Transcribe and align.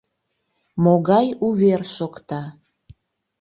Могай 0.83 1.27
увер 1.45 1.81
шокта? 1.95 2.41